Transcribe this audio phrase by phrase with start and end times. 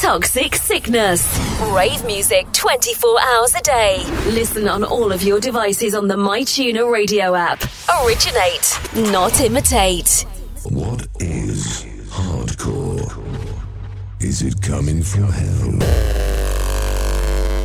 [0.00, 1.26] Toxic Sickness.
[1.74, 4.04] Rave music 24 hours a day.
[4.26, 7.60] Listen on all of your devices on the MyTuner radio app.
[8.04, 8.78] Originate,
[9.12, 10.24] not imitate.
[10.70, 13.10] What is hardcore?
[14.20, 15.72] Is it coming from hell?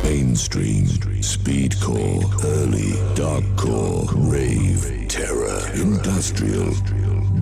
[0.02, 0.86] Mainstream,
[1.22, 6.74] speedcore, early, darkcore, rave, terror, industrial,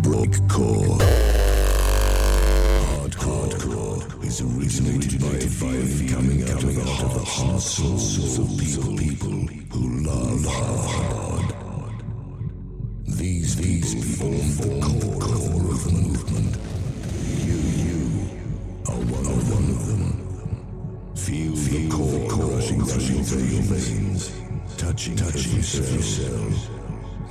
[0.02, 1.41] breakcore.
[4.32, 9.30] Is originated by a feeling coming out of the heart souls of people, people
[9.72, 11.54] who love hard.
[13.04, 16.56] These these people form the core, core of the movement.
[17.44, 18.00] You you
[18.88, 21.14] are one of one of them.
[21.14, 24.32] Feel, the core coursing through your veins,
[24.78, 26.50] touching touching every cell,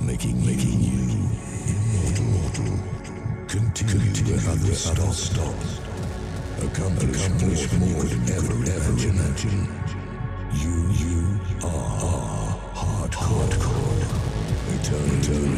[0.00, 1.02] making making you
[2.14, 2.78] immortal.
[3.48, 5.91] Continue, Continue other stop stop.
[6.62, 9.68] Accomplish, Accomplish more than you could ever ever imagine.
[10.54, 13.50] You you are hardcore.
[13.50, 14.02] hardcore.
[14.72, 15.56] Eternal, eternal.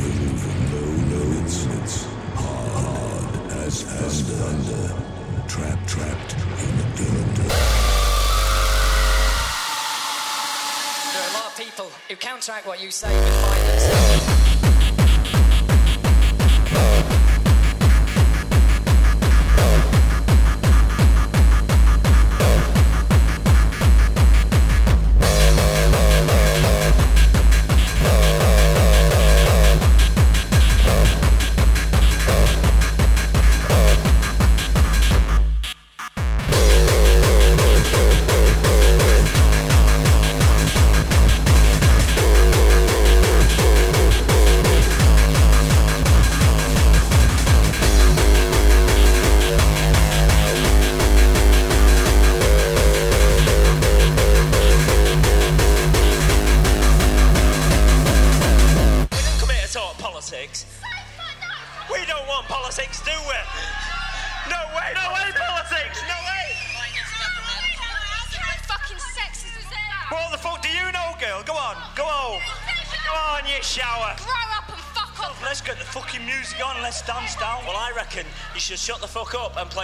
[0.72, 1.96] No, no, it's it's
[2.34, 4.86] hard, hard as as thunder.
[5.46, 7.14] Trapped, trapped in the in
[11.12, 14.53] There are a lot of people who counteract what you say with violence.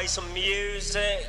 [0.01, 1.20] Play some music.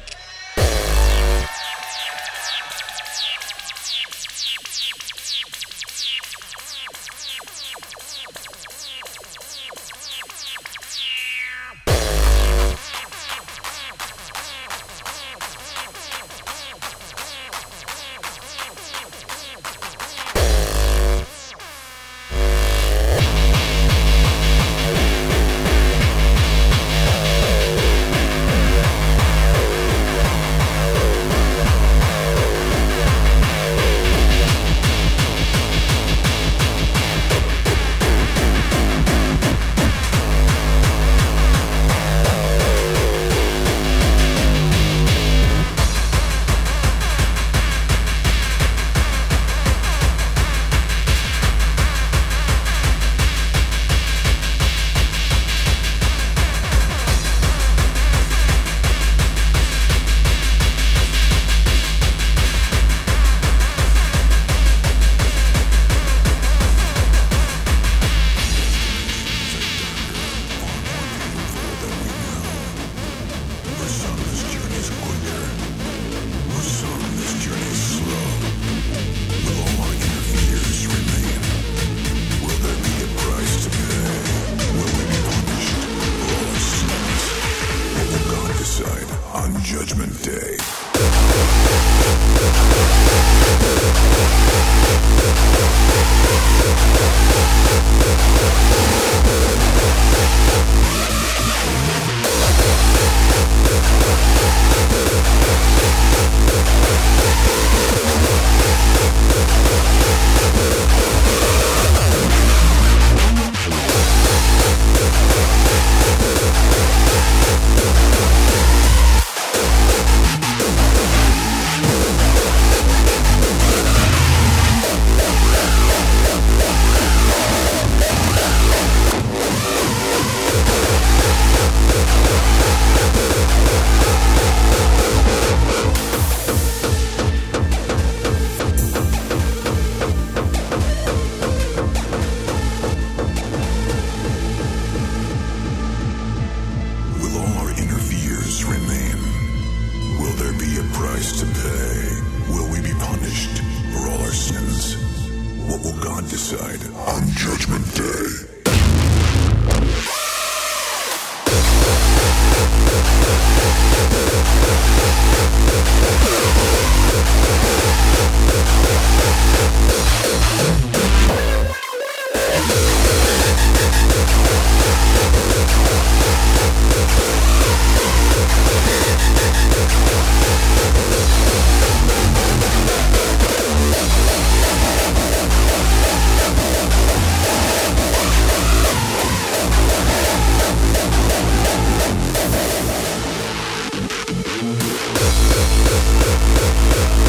[196.04, 197.21] Yeah, yeah, yeah.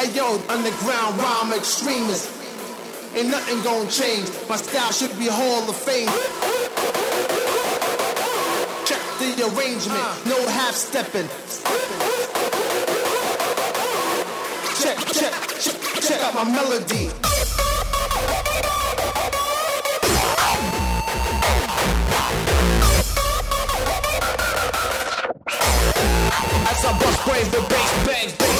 [0.00, 2.30] Hey yo, underground rhyme extremist.
[3.14, 4.30] Ain't nothing gonna change.
[4.48, 6.08] My style should be Hall of Fame.
[8.86, 11.28] Check the arrangement, no half stepping.
[14.80, 17.10] Check, check, check, check out my melody.
[26.70, 28.59] As I bust brains, the bass bangs, bass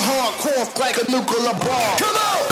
[0.00, 1.98] hardcore like a nuclear bomb.
[1.98, 2.43] Come on!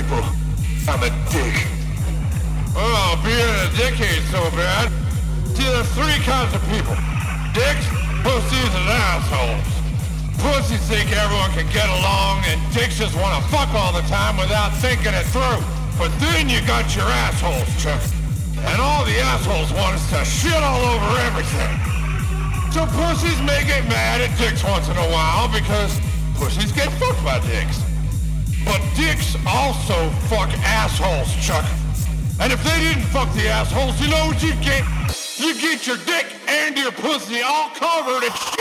[0.00, 0.24] People.
[0.88, 1.56] I'm a dick.
[2.72, 4.88] Oh, being a dick ain't so bad.
[5.52, 6.96] See, there's three kinds of people.
[7.52, 7.84] Dicks,
[8.24, 9.68] pussies, and assholes.
[10.40, 14.40] Pussies think everyone can get along, and dicks just want to fuck all the time
[14.40, 15.60] without thinking it through.
[16.00, 18.00] But then you got your assholes, Chuck.
[18.72, 21.76] And all the assholes want us to shit all over everything.
[22.72, 26.00] So pussies may get mad at dicks once in a while because
[26.36, 27.89] pussies get fucked by dicks.
[28.64, 31.64] But dicks also fuck assholes, Chuck.
[32.40, 34.84] And if they didn't fuck the assholes, you know what you get?
[35.38, 38.60] You get your dick and your pussy all covered in shit.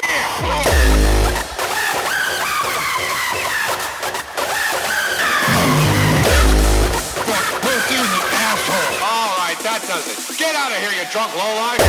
[9.49, 10.37] Right, that does it.
[10.37, 11.81] Get out of here, you drunk lowlife.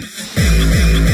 [0.00, 1.11] Nation.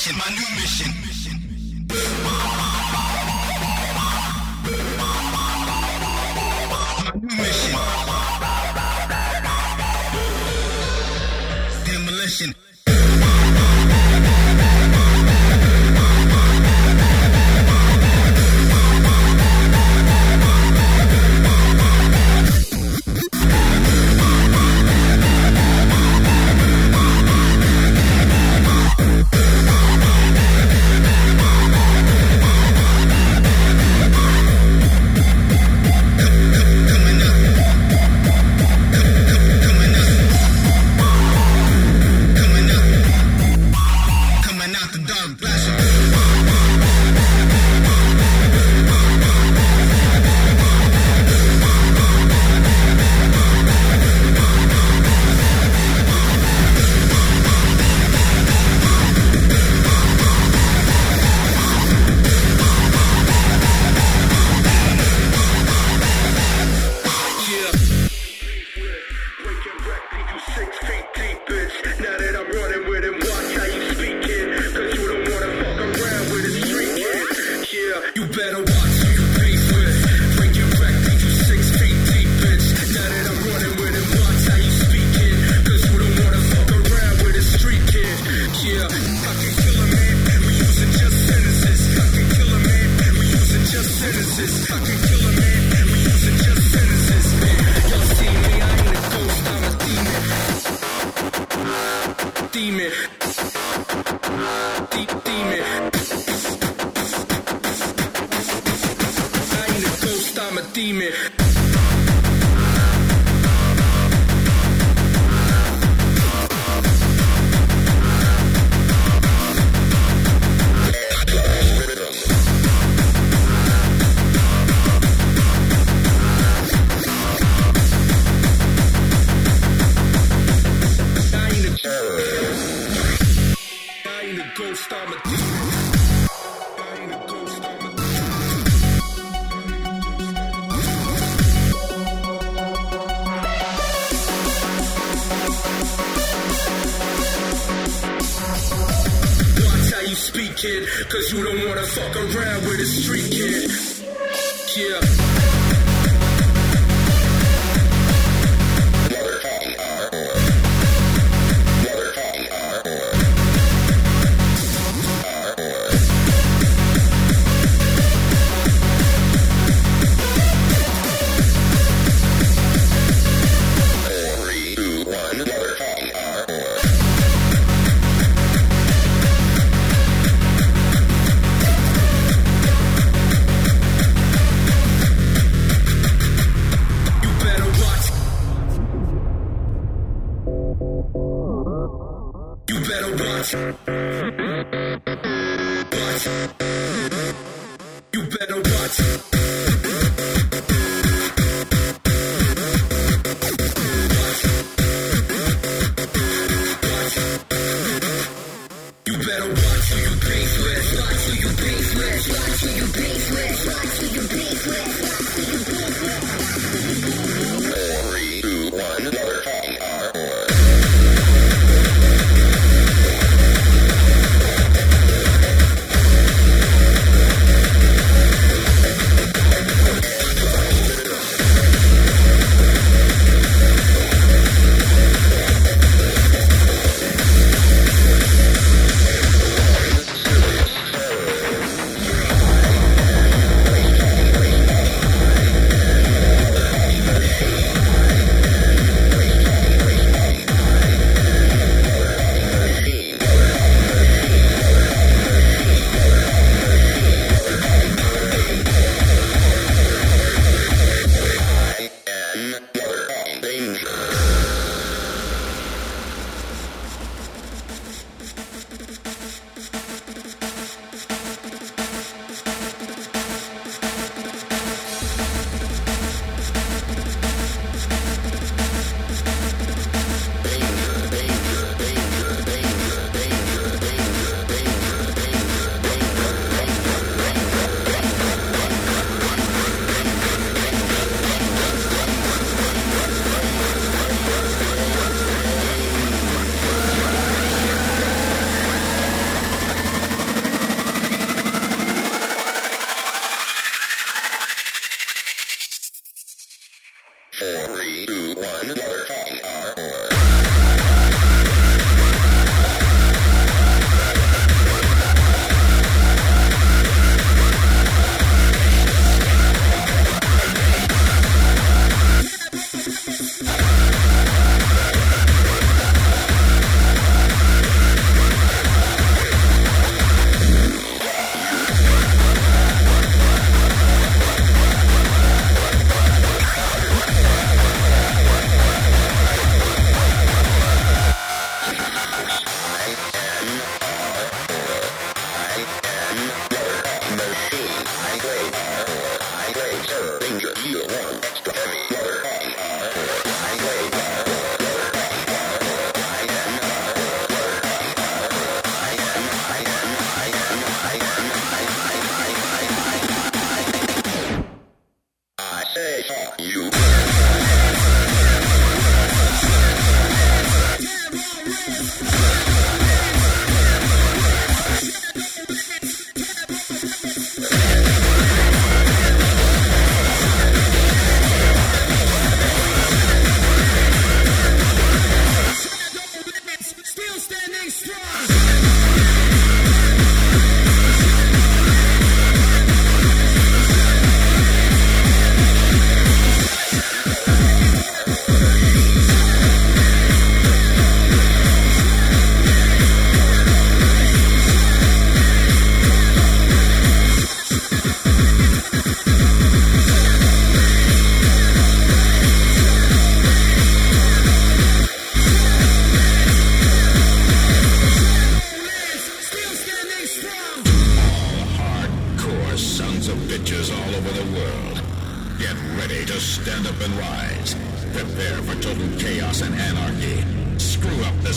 [0.00, 1.09] mission, my new mission.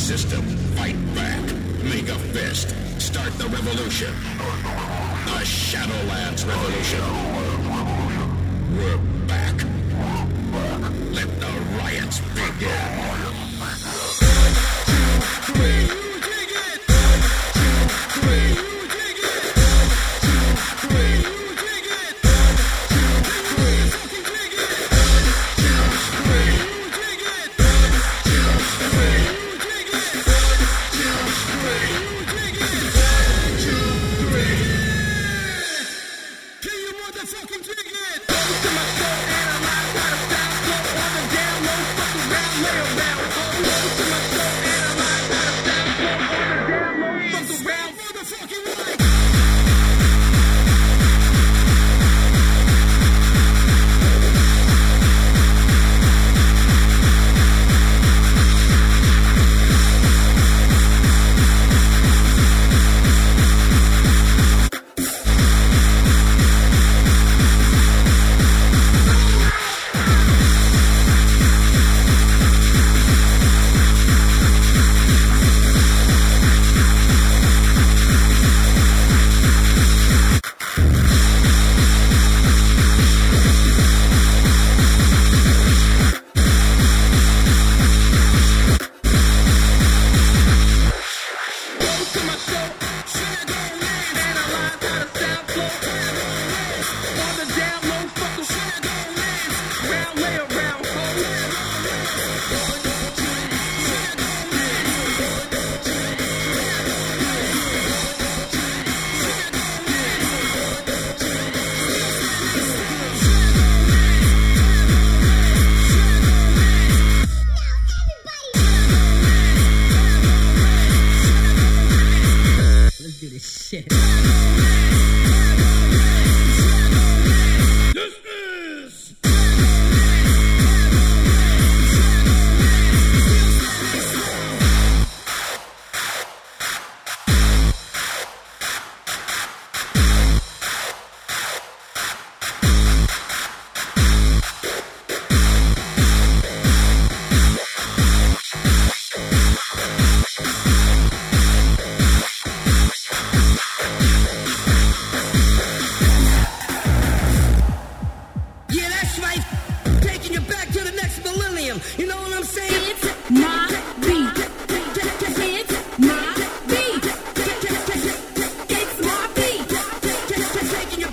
[0.03, 0.41] System.
[0.75, 1.41] Fight back.
[1.81, 2.75] Make a fist.
[2.99, 4.13] Start the revolution.
[5.25, 6.99] The Shadowlands Revolution.
[8.75, 9.55] We're back.
[11.13, 13.13] Let the riots begin.
[15.55, 16.02] Let's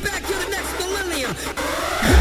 [0.03, 2.20] back to the next millennium.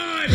[0.00, 0.29] nine.